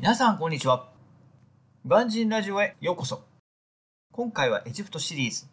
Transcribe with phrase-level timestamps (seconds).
[0.00, 0.86] 皆さんこんにちは。
[1.84, 3.24] ガンジンラジオへようこそ。
[4.12, 5.48] 今回はエジプトシリーズ。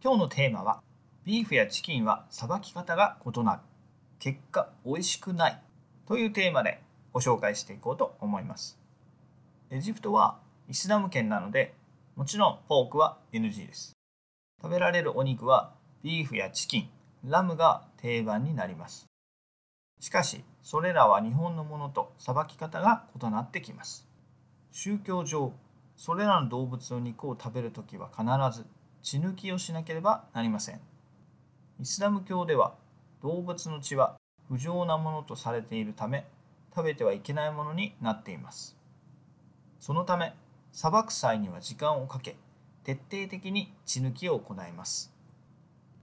[0.00, 0.84] 今日のテーマは、
[1.24, 3.60] ビーフやチキンはさばき方が異なる。
[4.20, 5.60] 結果、美味しくない。
[6.06, 6.80] というテーマで
[7.12, 8.78] ご紹介していこうと思います。
[9.72, 10.38] エジプトは
[10.68, 11.74] イスラム圏なので、
[12.14, 13.94] もちろんポークは NG です。
[14.62, 15.72] 食べられるお肉は
[16.04, 16.88] ビーフやチキン、
[17.24, 19.07] ラムが定番になります。
[20.00, 24.06] しかし、それらは日本のものとさばき方が異なってきます。
[24.72, 25.52] 宗教上、
[25.96, 28.24] それらの動物の肉を食べるときは必
[28.56, 28.66] ず
[29.02, 30.80] 血抜きをしなければなりません。
[31.80, 32.74] イスラム教では
[33.22, 34.16] 動物の血は
[34.48, 36.26] 不浄なものとされているため
[36.74, 38.76] 食べてはいけないものになっています。
[39.80, 40.34] そのため、
[40.72, 42.36] 裁く際には時間をかけ、
[42.84, 45.12] 徹底的に血抜きを行います。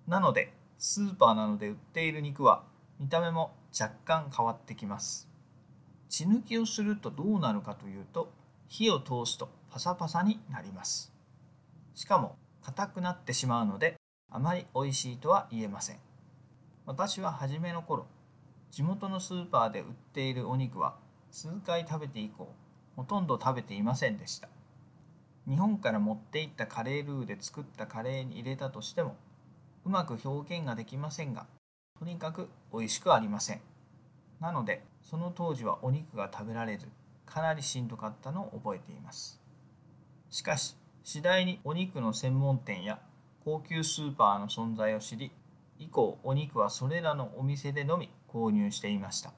[0.07, 2.63] なので、スーパーなどで売っている肉は
[2.99, 5.27] 見た目も若干変わってきます。
[6.07, 8.31] 血抜きをするとどうなるかというと
[8.67, 11.11] 火を通すとパサパサになります。
[11.93, 13.95] しかも硬くなってしまうので
[14.31, 15.97] あまり美味しいとは言えません。
[16.85, 18.05] 私は初めの頃
[18.71, 20.95] 地元のスーパーで売っているお肉は
[21.31, 22.47] 数回食べて以降
[22.95, 24.47] ほとんど食べていませんでした。
[25.47, 29.15] 日本から持っていったカレールーで作ったカレーに入れたとしても
[29.85, 31.45] うまく表現ができませんが
[31.97, 33.61] とにかく美味しくありません。
[34.39, 36.87] なのでその当時はお肉が食べられず
[37.25, 39.39] かなりしんどかったのを覚えています。
[40.29, 42.99] しかし次第にお肉の専門店や
[43.43, 45.31] 高級スーパーの存在を知り
[45.77, 49.31] 以降お肉はそれらのお店でのみ購入していました。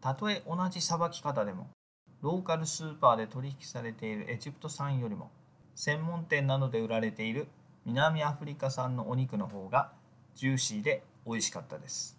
[0.00, 1.70] たとえ同じさばき方でも
[2.20, 5.30] ローカルスーパーで取引されているエジプト産よりも
[5.74, 7.48] 専門店などで売られている
[7.84, 9.92] 南アフリカ産のお肉の方が
[10.34, 12.18] ジューシーで美味しかったです。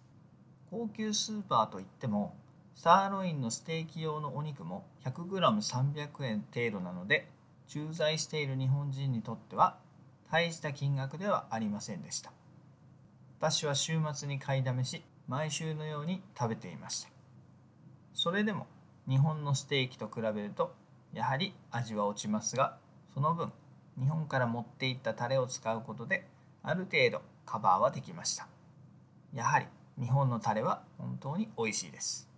[0.70, 2.34] 高級スーパーといっても
[2.74, 7.28] サーロインのステーキ用のお肉も 100g300 円程度なので
[7.68, 9.78] 駐在している日本人にとっては
[10.30, 12.32] 大した金額ではありませんでした。
[13.38, 17.10] 私は週末に買いだめし毎週のように食べていました。
[18.14, 18.66] それでも
[19.08, 20.74] 日本のステーキと比べると
[21.12, 22.76] やはり味は落ちますが
[23.12, 23.52] その分
[23.98, 26.26] 日本から持っていったタレを使うことで
[26.62, 28.48] ある程度カバーはできました。
[29.34, 29.66] やはり
[30.00, 32.28] 日本のタレは本当に美味しいです。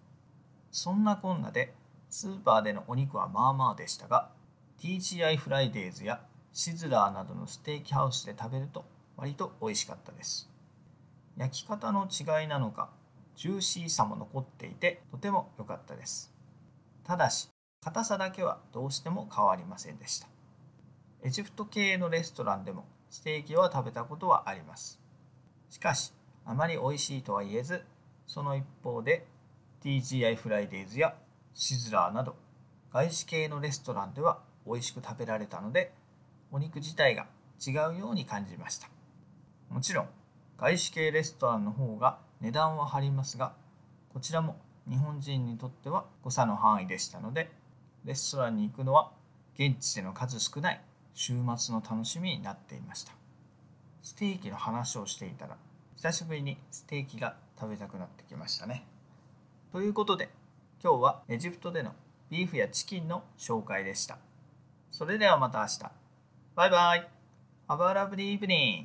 [0.70, 1.74] そんなこんなで
[2.08, 4.30] スーパーでのお肉はまあまあでしたが
[4.80, 8.84] TGI フライデーズやシズラーなどのステーキハウスで食べると
[9.16, 10.50] 割と美味しかったです。
[11.36, 12.88] 焼き方の違いなのか
[13.36, 16.32] ジューシーさも残っていてとても良かったです。
[17.04, 17.50] ただし
[17.82, 20.28] 硬さだけはどうしても変わりませんでした。
[21.22, 24.98] エジプト系のレストランでもステーキは食べたことはあります。
[25.68, 26.12] しかし
[26.46, 27.82] あまり美味しいとは言えず
[28.26, 29.26] その一方で
[29.82, 31.14] TGI フライデーズや
[31.54, 32.36] シズラーなど
[32.92, 35.92] 外資系のレストランでは美味しく食べられたので
[36.50, 37.26] お肉自体が
[37.64, 38.88] 違うように感じました。
[39.70, 40.08] もちろん
[40.58, 43.52] 外資系レストランの方が値段は張りますが
[44.12, 44.56] こちらも
[44.88, 47.50] 日本人にとっては誤差の範囲でしたので
[48.04, 49.10] レストランに行くのは
[49.58, 50.80] 現地での数少ない
[51.14, 53.12] 週末の楽しみになっていました。
[54.02, 55.56] ステーキの話をしていたら
[55.96, 58.84] 久しぶりにステーキが食べたくなってきましたね。
[59.72, 60.28] ということで
[60.84, 61.94] 今日はエジプトでの
[62.28, 64.18] ビーフやチキンの紹介でした。
[64.90, 65.90] それではまた明日。
[66.54, 67.08] バイバイ
[67.68, 68.84] !Have a lovely evening!